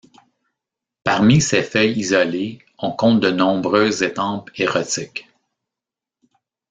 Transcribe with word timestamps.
Parmi 1.03 1.41
ces 1.41 1.61
feuilles 1.61 1.95
isolées, 1.99 2.57
on 2.79 2.91
compte 2.91 3.19
de 3.19 3.29
nombreuses 3.29 4.01
estampes 4.01 4.49
érotiques. 4.55 5.29